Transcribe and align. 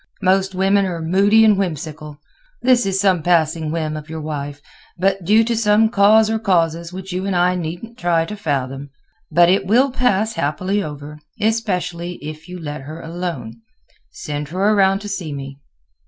Most 0.23 0.55
women 0.55 0.87
are 0.87 0.99
moody 0.99 1.45
and 1.45 1.55
whimsical. 1.55 2.17
This 2.63 2.87
is 2.87 2.99
some 2.99 3.21
passing 3.21 3.69
whim 3.71 3.95
of 3.95 4.09
your 4.09 4.19
wife, 4.19 4.59
due 5.23 5.43
to 5.43 5.55
some 5.55 5.89
cause 5.89 6.27
or 6.27 6.39
causes 6.39 6.91
which 6.91 7.13
you 7.13 7.27
and 7.27 7.35
I 7.35 7.53
needn't 7.53 7.99
try 7.99 8.25
to 8.25 8.35
fathom. 8.35 8.89
But 9.29 9.47
it 9.47 9.67
will 9.67 9.91
pass 9.91 10.33
happily 10.33 10.81
over, 10.81 11.19
especially 11.39 12.13
if 12.13 12.47
you 12.49 12.59
let 12.59 12.81
her 12.81 12.99
alone. 12.99 13.61
Send 14.09 14.47
her 14.47 14.71
around 14.71 15.01
to 15.01 15.07
see 15.07 15.31
me." 15.33 15.59